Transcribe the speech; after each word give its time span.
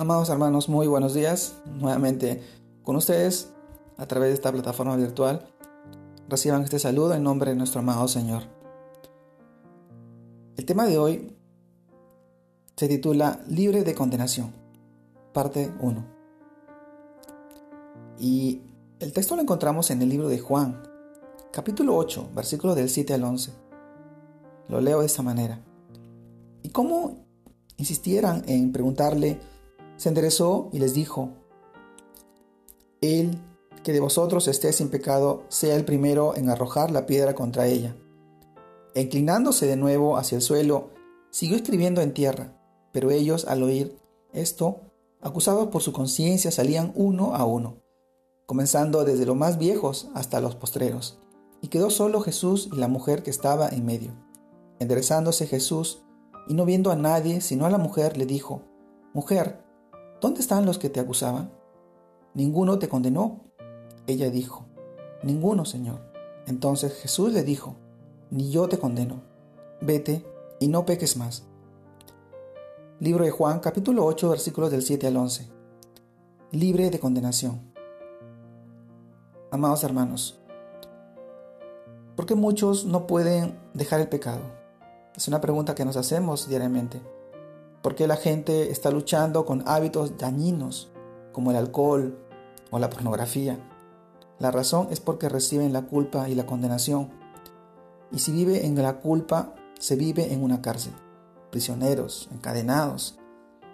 Amados 0.00 0.30
hermanos, 0.30 0.70
muy 0.70 0.86
buenos 0.86 1.12
días. 1.12 1.56
Nuevamente 1.78 2.42
con 2.84 2.96
ustedes 2.96 3.50
a 3.98 4.06
través 4.06 4.30
de 4.30 4.34
esta 4.34 4.50
plataforma 4.50 4.96
virtual. 4.96 5.46
Reciban 6.26 6.62
este 6.62 6.78
saludo 6.78 7.12
en 7.12 7.22
nombre 7.22 7.50
de 7.50 7.56
nuestro 7.58 7.80
amado 7.80 8.08
Señor. 8.08 8.44
El 10.56 10.64
tema 10.64 10.86
de 10.86 10.96
hoy 10.96 11.36
se 12.76 12.88
titula 12.88 13.40
Libre 13.46 13.84
de 13.84 13.94
condenación, 13.94 14.54
parte 15.34 15.70
1. 15.80 16.06
Y 18.18 18.62
el 19.00 19.12
texto 19.12 19.36
lo 19.36 19.42
encontramos 19.42 19.90
en 19.90 20.00
el 20.00 20.08
libro 20.08 20.28
de 20.28 20.38
Juan, 20.38 20.82
capítulo 21.52 21.94
8, 21.98 22.30
versículos 22.34 22.74
del 22.74 22.88
7 22.88 23.12
al 23.12 23.24
11. 23.24 23.52
Lo 24.68 24.80
leo 24.80 25.00
de 25.00 25.06
esta 25.06 25.20
manera. 25.20 25.60
Y 26.62 26.70
como 26.70 27.18
insistieran 27.76 28.44
en 28.46 28.72
preguntarle, 28.72 29.38
se 30.00 30.08
enderezó 30.08 30.70
y 30.72 30.78
les 30.78 30.94
dijo, 30.94 31.28
El 33.02 33.38
que 33.82 33.92
de 33.92 34.00
vosotros 34.00 34.48
esté 34.48 34.72
sin 34.72 34.88
pecado, 34.88 35.42
sea 35.48 35.76
el 35.76 35.84
primero 35.84 36.34
en 36.36 36.48
arrojar 36.48 36.90
la 36.90 37.04
piedra 37.04 37.34
contra 37.34 37.66
ella. 37.66 37.94
E 38.94 39.02
inclinándose 39.02 39.66
de 39.66 39.76
nuevo 39.76 40.16
hacia 40.16 40.36
el 40.36 40.42
suelo, 40.42 40.88
siguió 41.28 41.56
escribiendo 41.56 42.00
en 42.00 42.14
tierra, 42.14 42.58
pero 42.92 43.10
ellos, 43.10 43.44
al 43.44 43.62
oír 43.62 43.98
esto, 44.32 44.80
acusados 45.20 45.68
por 45.68 45.82
su 45.82 45.92
conciencia, 45.92 46.50
salían 46.50 46.92
uno 46.94 47.34
a 47.34 47.44
uno, 47.44 47.76
comenzando 48.46 49.04
desde 49.04 49.26
los 49.26 49.36
más 49.36 49.58
viejos 49.58 50.08
hasta 50.14 50.40
los 50.40 50.54
postreros, 50.54 51.18
y 51.60 51.68
quedó 51.68 51.90
solo 51.90 52.22
Jesús 52.22 52.70
y 52.72 52.76
la 52.76 52.88
mujer 52.88 53.22
que 53.22 53.28
estaba 53.28 53.68
en 53.68 53.84
medio. 53.84 54.12
Enderezándose 54.78 55.46
Jesús, 55.46 56.00
y 56.48 56.54
no 56.54 56.64
viendo 56.64 56.90
a 56.90 56.96
nadie 56.96 57.42
sino 57.42 57.66
a 57.66 57.70
la 57.70 57.76
mujer, 57.76 58.16
le 58.16 58.24
dijo, 58.24 58.62
Mujer, 59.12 59.68
¿Dónde 60.20 60.40
están 60.40 60.66
los 60.66 60.78
que 60.78 60.90
te 60.90 61.00
acusaban? 61.00 61.50
Ninguno 62.34 62.78
te 62.78 62.88
condenó. 62.88 63.40
Ella 64.06 64.30
dijo, 64.30 64.66
Ninguno, 65.22 65.64
Señor. 65.64 66.00
Entonces 66.46 66.92
Jesús 66.94 67.32
le 67.32 67.42
dijo, 67.42 67.76
Ni 68.30 68.50
yo 68.50 68.68
te 68.68 68.78
condeno. 68.78 69.22
Vete 69.80 70.26
y 70.58 70.68
no 70.68 70.84
peques 70.84 71.16
más. 71.16 71.44
Libro 72.98 73.24
de 73.24 73.30
Juan, 73.30 73.60
capítulo 73.60 74.04
8, 74.04 74.28
versículos 74.28 74.70
del 74.70 74.82
7 74.82 75.06
al 75.06 75.16
11. 75.16 75.48
Libre 76.52 76.90
de 76.90 77.00
condenación. 77.00 77.72
Amados 79.50 79.82
hermanos, 79.84 80.38
¿por 82.14 82.26
qué 82.26 82.34
muchos 82.34 82.84
no 82.84 83.06
pueden 83.06 83.58
dejar 83.72 84.00
el 84.00 84.08
pecado? 84.08 84.42
Es 85.16 85.28
una 85.28 85.40
pregunta 85.40 85.74
que 85.74 85.84
nos 85.84 85.96
hacemos 85.96 86.46
diariamente. 86.48 87.00
¿Por 87.82 87.94
qué 87.94 88.06
la 88.06 88.16
gente 88.16 88.70
está 88.70 88.90
luchando 88.90 89.46
con 89.46 89.66
hábitos 89.66 90.18
dañinos 90.18 90.90
como 91.32 91.50
el 91.50 91.56
alcohol 91.56 92.18
o 92.70 92.78
la 92.78 92.90
pornografía? 92.90 93.58
La 94.38 94.50
razón 94.50 94.88
es 94.90 95.00
porque 95.00 95.30
reciben 95.30 95.72
la 95.72 95.86
culpa 95.86 96.28
y 96.28 96.34
la 96.34 96.44
condenación. 96.44 97.08
Y 98.12 98.18
si 98.18 98.32
vive 98.32 98.66
en 98.66 98.74
la 98.82 99.00
culpa, 99.00 99.54
se 99.78 99.96
vive 99.96 100.34
en 100.34 100.42
una 100.42 100.60
cárcel, 100.60 100.92
prisioneros, 101.50 102.28
encadenados 102.32 103.18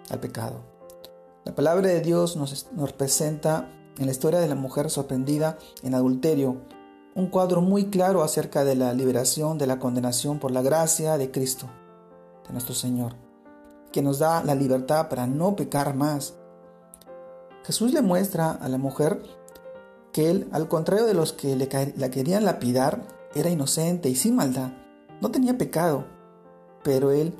al 0.09 0.21
pecado. 0.21 0.61
La 1.43 1.53
palabra 1.53 1.89
de 1.89 1.99
Dios 1.99 2.37
nos, 2.37 2.71
nos 2.71 2.93
presenta 2.93 3.69
en 3.97 4.05
la 4.05 4.11
historia 4.13 4.39
de 4.39 4.47
la 4.47 4.55
mujer 4.55 4.89
sorprendida 4.89 5.57
en 5.83 5.95
adulterio 5.95 6.61
un 7.13 7.27
cuadro 7.27 7.59
muy 7.59 7.87
claro 7.87 8.23
acerca 8.23 8.63
de 8.63 8.75
la 8.75 8.93
liberación 8.93 9.57
de 9.57 9.67
la 9.67 9.79
condenación 9.79 10.39
por 10.39 10.51
la 10.51 10.61
gracia 10.61 11.17
de 11.17 11.29
Cristo, 11.29 11.67
de 12.45 12.53
nuestro 12.53 12.73
Señor 12.73 13.26
que 13.91 14.01
nos 14.01 14.19
da 14.19 14.43
la 14.43 14.55
libertad 14.55 15.09
para 15.09 15.27
no 15.27 15.55
pecar 15.55 15.95
más. 15.95 16.35
Jesús 17.63 17.93
le 17.93 18.01
muestra 18.01 18.51
a 18.51 18.69
la 18.69 18.77
mujer 18.77 19.21
que 20.11 20.29
él, 20.29 20.47
al 20.51 20.67
contrario 20.67 21.05
de 21.05 21.13
los 21.13 21.33
que 21.33 21.55
le, 21.55 21.69
la 21.97 22.09
querían 22.09 22.45
lapidar, 22.45 23.01
era 23.35 23.49
inocente 23.49 24.09
y 24.09 24.15
sin 24.15 24.35
maldad, 24.35 24.71
no 25.21 25.31
tenía 25.31 25.57
pecado, 25.57 26.05
pero 26.83 27.11
él, 27.11 27.35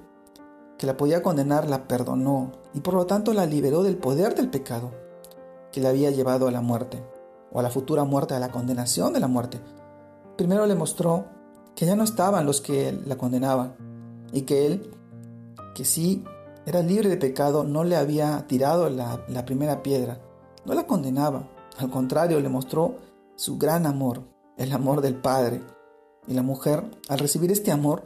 que 0.78 0.86
la 0.86 0.98
podía 0.98 1.24
condenar, 1.24 1.70
la 1.70 1.88
perdonó 1.88 2.52
y 2.74 2.82
por 2.82 2.94
lo 2.94 3.06
tanto 3.06 3.34
la 3.34 3.46
liberó 3.46 3.84
del 3.84 3.98
poder 3.98 4.36
del 4.36 4.50
pecado 4.50 4.92
que 5.72 5.82
le 5.82 5.88
había 5.88 6.12
llevado 6.12 6.48
a 6.48 6.52
la 6.52 6.62
muerte, 6.62 7.04
o 7.52 7.60
a 7.60 7.64
la 7.64 7.70
futura 7.70 8.04
muerte, 8.04 8.34
a 8.34 8.40
la 8.40 8.52
condenación 8.52 9.14
de 9.14 9.20
la 9.20 9.28
muerte. 9.28 9.60
Primero 10.38 10.66
le 10.66 10.76
mostró 10.76 11.26
que 11.76 11.86
ya 11.86 11.96
no 11.96 12.04
estaban 12.04 12.46
los 12.46 12.62
que 12.62 12.92
la 12.92 13.18
condenaban 13.18 13.76
y 14.32 14.42
que 14.42 14.66
él, 14.66 14.92
que 15.74 15.86
sí 15.86 16.24
era 16.68 16.82
libre 16.82 17.08
de 17.08 17.16
pecado, 17.16 17.64
no 17.64 17.86
le 17.86 17.96
había 17.96 18.46
tirado 18.46 18.90
la, 18.90 19.46
primera 19.46 19.82
piedra, 19.84 20.20
no 20.66 20.74
la 20.74 20.86
condenaba, 20.86 21.48
al 21.78 21.90
contrario, 21.90 22.42
le 22.42 22.50
mostró 22.50 22.98
su 23.38 23.58
gran 23.58 23.86
amor, 23.86 24.24
el 24.58 24.74
amor 24.74 25.00
del 25.00 25.16
Padre. 25.16 25.62
Y 26.28 26.34
la 26.34 26.42
mujer, 26.42 26.84
al 27.08 27.20
recibir 27.20 27.54
este 27.54 27.72
amor, 27.72 28.04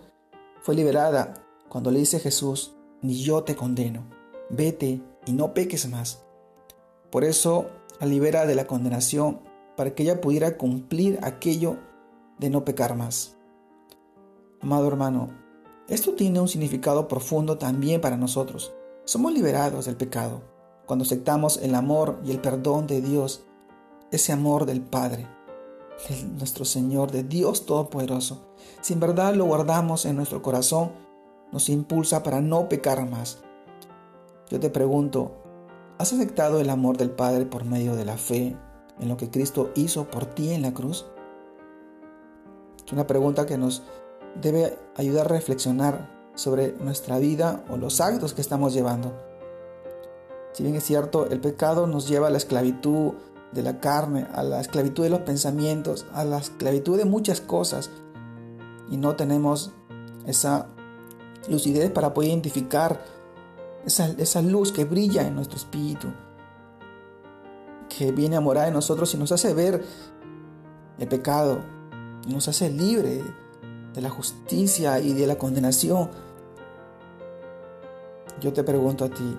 fue 0.62 0.76
liberada 0.76 1.44
cuando 1.70 1.90
le 1.90 1.98
dice 1.98 2.20
Jesús, 2.20 2.76
ni 3.02 3.16
yo 3.16 3.44
te 3.44 3.56
condeno, 3.56 4.04
vete 4.52 5.02
y 5.26 5.34
no 5.34 5.56
peques 5.56 5.90
más. 5.90 6.24
Por 7.10 7.24
eso 7.24 7.66
la 8.00 8.06
libera 8.06 8.46
de 8.46 8.54
la 8.54 8.68
condenación 8.68 9.40
para 9.76 9.96
que 9.96 10.04
ella 10.04 10.22
pudiera 10.22 10.58
cumplir 10.58 11.18
aquello 11.24 11.78
de 12.38 12.52
no 12.52 12.64
pecar 12.64 12.96
más. 12.96 13.36
Amado 14.60 14.88
hermano, 14.88 15.30
esto 15.88 16.14
tiene 16.14 16.40
un 16.40 16.48
significado 16.48 17.08
profundo 17.08 17.58
también 17.58 18.02
para 18.02 18.18
nosotros. 18.18 18.74
Somos 19.06 19.34
liberados 19.34 19.86
del 19.86 19.98
pecado 19.98 20.42
cuando 20.92 21.04
aceptamos 21.04 21.58
el 21.58 21.76
amor 21.76 22.20
y 22.26 22.32
el 22.32 22.42
perdón 22.42 22.86
de 22.86 23.02
Dios, 23.02 23.46
ese 24.12 24.34
amor 24.34 24.66
del 24.66 24.82
Padre, 24.82 25.26
de 26.10 26.24
nuestro 26.24 26.66
Señor, 26.66 27.12
de 27.12 27.24
Dios 27.24 27.66
Todopoderoso. 27.66 28.54
Si 28.82 28.92
en 28.92 29.00
verdad 29.00 29.34
lo 29.36 29.46
guardamos 29.46 30.06
en 30.06 30.18
nuestro 30.18 30.42
corazón, 30.42 30.92
nos 31.52 31.70
impulsa 31.70 32.24
para 32.24 32.42
no 32.42 32.68
pecar 32.68 33.10
más. 33.10 33.42
Yo 34.50 34.60
te 34.60 34.70
pregunto, 34.70 35.32
¿has 35.98 36.12
aceptado 36.12 36.60
el 36.60 36.70
amor 36.70 36.98
del 36.98 37.12
Padre 37.12 37.46
por 37.46 37.64
medio 37.64 37.96
de 37.96 38.04
la 38.04 38.18
fe 38.18 38.58
en 39.00 39.08
lo 39.08 39.16
que 39.16 39.30
Cristo 39.30 39.72
hizo 39.76 40.10
por 40.10 40.26
ti 40.26 40.52
en 40.52 40.62
la 40.62 40.74
cruz? 40.74 41.06
Es 42.86 42.92
una 42.92 43.08
pregunta 43.08 43.46
que 43.46 43.58
nos 43.58 43.84
debe 44.40 44.78
ayudar 44.96 45.26
a 45.26 45.30
reflexionar 45.30 46.10
sobre 46.36 46.74
nuestra 46.74 47.20
vida 47.20 47.64
o 47.70 47.78
los 47.78 48.02
actos 48.02 48.34
que 48.34 48.42
estamos 48.42 48.74
llevando. 48.74 49.14
Si 50.54 50.64
bien 50.64 50.76
es 50.76 50.84
cierto, 50.84 51.28
el 51.30 51.40
pecado 51.40 51.88
nos 51.88 52.08
lleva 52.08 52.28
a 52.28 52.30
la 52.30 52.38
esclavitud 52.38 53.14
de 53.52 53.64
la 53.64 53.80
carne, 53.80 54.28
a 54.34 54.44
la 54.44 54.62
esclavitud 54.62 55.04
de 55.04 55.10
los 55.10 55.22
pensamientos, 55.22 56.06
a 56.14 56.24
la 56.24 56.40
esclavitud 56.40 56.98
de 56.98 57.06
muchas 57.06 57.42
cosas, 57.42 57.90
y 58.90 58.98
no 58.98 59.16
tenemos 59.16 59.72
esa 60.26 60.68
lucidez 61.50 61.92
para 61.92 62.14
poder 62.14 62.30
identificar 62.30 63.02
esa, 63.86 64.08
esa 64.18 64.42
luz 64.42 64.72
que 64.72 64.86
brilla 64.86 65.26
en 65.28 65.36
nuestro 65.36 65.58
espíritu, 65.58 66.08
que 67.90 68.12
viene 68.12 68.36
a 68.36 68.42
morar 68.42 68.68
en 68.68 68.74
nosotros 68.74 69.14
y 69.14 69.18
nos 69.18 69.32
hace 69.32 69.54
ver 69.54 69.84
el 70.98 71.08
pecado, 71.08 71.60
y 72.28 72.34
nos 72.34 72.48
hace 72.48 72.70
libre 72.70 73.24
de 73.94 74.02
la 74.02 74.10
justicia 74.10 75.00
y 75.00 75.14
de 75.14 75.28
la 75.28 75.38
condenación. 75.38 76.10
Yo 78.40 78.54
te 78.54 78.64
pregunto 78.64 79.06
a 79.06 79.10
ti, 79.10 79.38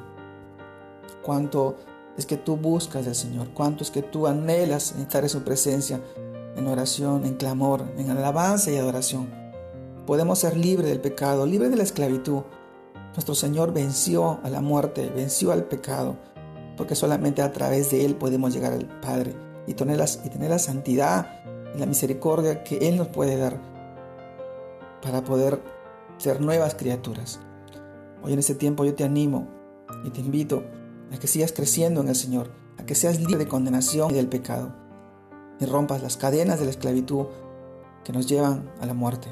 ¿cuánto 1.22 1.76
es 2.16 2.26
que 2.26 2.36
tú 2.36 2.56
buscas 2.56 3.04
del 3.04 3.14
Señor? 3.14 3.48
¿Cuánto 3.54 3.82
es 3.82 3.90
que 3.90 4.02
tú 4.02 4.26
anhelas 4.26 4.94
estar 4.98 5.22
en 5.22 5.30
su 5.30 5.42
presencia, 5.42 6.00
en 6.56 6.66
oración, 6.66 7.24
en 7.24 7.34
clamor, 7.34 7.84
en 7.96 8.10
alabanza 8.10 8.70
y 8.70 8.76
adoración? 8.76 9.28
Podemos 10.06 10.38
ser 10.40 10.56
libres 10.56 10.88
del 10.88 11.00
pecado, 11.00 11.46
libres 11.46 11.70
de 11.70 11.76
la 11.76 11.82
esclavitud. 11.84 12.42
Nuestro 13.14 13.34
Señor 13.34 13.72
venció 13.72 14.40
a 14.42 14.50
la 14.50 14.60
muerte, 14.60 15.10
venció 15.14 15.52
al 15.52 15.64
pecado, 15.64 16.16
porque 16.76 16.94
solamente 16.94 17.42
a 17.42 17.52
través 17.52 17.90
de 17.90 18.04
Él 18.04 18.16
podemos 18.16 18.52
llegar 18.52 18.72
al 18.72 18.86
Padre 19.00 19.34
y 19.66 19.74
tener, 19.74 20.00
y 20.24 20.28
tener 20.28 20.50
la 20.50 20.58
santidad 20.58 21.40
y 21.74 21.78
la 21.78 21.86
misericordia 21.86 22.64
que 22.64 22.88
Él 22.88 22.96
nos 22.96 23.08
puede 23.08 23.36
dar 23.36 23.71
para 25.02 25.24
poder 25.24 25.60
ser 26.16 26.40
nuevas 26.40 26.74
criaturas. 26.74 27.40
Hoy 28.22 28.32
en 28.32 28.38
este 28.38 28.54
tiempo 28.54 28.84
yo 28.84 28.94
te 28.94 29.04
animo 29.04 29.48
y 30.04 30.10
te 30.10 30.20
invito 30.20 30.64
a 31.12 31.18
que 31.18 31.26
sigas 31.26 31.52
creciendo 31.52 32.00
en 32.00 32.08
el 32.08 32.14
Señor, 32.14 32.52
a 32.78 32.86
que 32.86 32.94
seas 32.94 33.18
libre 33.18 33.36
de 33.36 33.48
condenación 33.48 34.12
y 34.12 34.14
del 34.14 34.28
pecado, 34.28 34.74
y 35.60 35.66
rompas 35.66 36.02
las 36.02 36.16
cadenas 36.16 36.58
de 36.58 36.66
la 36.66 36.70
esclavitud 36.70 37.26
que 38.04 38.12
nos 38.12 38.26
llevan 38.26 38.70
a 38.80 38.86
la 38.86 38.94
muerte. 38.94 39.28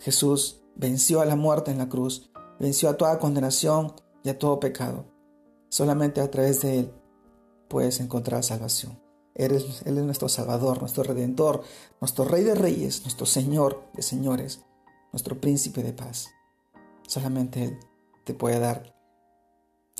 Jesús 0.00 0.62
venció 0.76 1.20
a 1.20 1.24
la 1.24 1.36
muerte 1.36 1.70
en 1.70 1.78
la 1.78 1.88
cruz, 1.88 2.30
venció 2.58 2.90
a 2.90 2.96
toda 2.96 3.18
condenación 3.18 3.94
y 4.22 4.28
a 4.28 4.38
todo 4.38 4.60
pecado. 4.60 5.06
Solamente 5.70 6.20
a 6.20 6.30
través 6.30 6.60
de 6.60 6.80
Él 6.80 6.92
puedes 7.68 8.00
encontrar 8.00 8.44
salvación. 8.44 9.03
Él 9.34 9.52
es, 9.52 9.84
nuestro 9.86 10.28
Salvador, 10.28 10.80
nuestro 10.80 11.02
Redentor, 11.02 11.62
nuestro 12.00 12.24
Rey 12.24 12.44
de 12.44 12.54
Reyes, 12.54 13.02
nuestro 13.02 13.26
Señor 13.26 13.84
de 13.94 14.02
Señores, 14.02 14.62
nuestro 15.12 15.40
Príncipe 15.40 15.82
de 15.82 15.92
paz. 15.92 16.28
Solamente 17.06 17.64
Él 17.64 17.78
te 18.24 18.34
puede 18.34 18.58
dar 18.60 18.94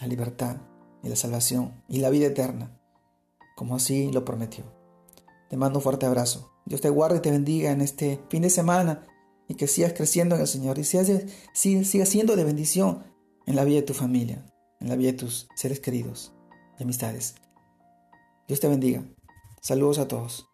la 0.00 0.06
libertad 0.06 0.56
y 1.02 1.08
la 1.08 1.16
salvación 1.16 1.82
y 1.88 1.98
la 1.98 2.10
vida 2.10 2.26
eterna, 2.26 2.78
como 3.56 3.76
así 3.76 4.10
lo 4.12 4.24
prometió. 4.24 4.64
Te 5.50 5.56
mando 5.56 5.80
un 5.80 5.82
fuerte 5.82 6.06
abrazo. 6.06 6.50
Dios 6.64 6.80
te 6.80 6.88
guarde 6.88 7.18
y 7.18 7.20
te 7.20 7.30
bendiga 7.30 7.70
en 7.70 7.80
este 7.80 8.20
fin 8.30 8.42
de 8.42 8.50
semana 8.50 9.06
y 9.48 9.54
que 9.54 9.66
sigas 9.66 9.92
creciendo 9.92 10.34
en 10.34 10.40
el 10.40 10.46
Señor 10.46 10.78
y 10.78 10.84
sigas, 10.84 11.10
sigas 11.52 12.08
siendo 12.08 12.36
de 12.36 12.44
bendición 12.44 13.04
en 13.46 13.56
la 13.56 13.64
vida 13.64 13.76
de 13.76 13.86
tu 13.86 13.94
familia, 13.94 14.46
en 14.80 14.88
la 14.88 14.96
vida 14.96 15.12
de 15.12 15.18
tus 15.18 15.48
seres 15.54 15.80
queridos 15.80 16.32
y 16.78 16.84
amistades. 16.84 17.34
Dios 18.46 18.60
te 18.60 18.68
bendiga. 18.68 19.04
Saludos 19.66 19.98
a 19.98 20.06
todos. 20.06 20.46